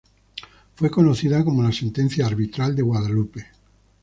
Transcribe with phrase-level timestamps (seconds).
[0.73, 3.49] Fue conocida como la Sentencia Arbitral de Guadalupe.